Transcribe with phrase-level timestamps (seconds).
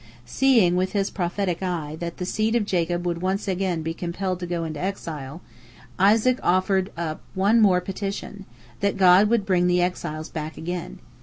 [0.25, 4.47] "Seeing with his prophetic eye that the seed of Jacob would once be compelled to
[4.47, 5.43] go into exile,
[5.99, 8.45] Isaac offered up one more petition,
[8.79, 10.97] that God would bring the exiles back again.